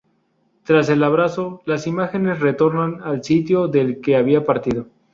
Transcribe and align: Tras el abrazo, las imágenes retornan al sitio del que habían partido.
Tras 0.63 0.89
el 0.89 1.03
abrazo, 1.03 1.61
las 1.65 1.85
imágenes 1.85 2.39
retornan 2.39 3.03
al 3.03 3.23
sitio 3.23 3.67
del 3.67 4.01
que 4.01 4.15
habían 4.15 4.43
partido. 4.43 4.87